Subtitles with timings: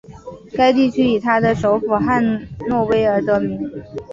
[0.53, 2.23] 该地区以它的首府汉
[2.67, 3.59] 诺威而得名。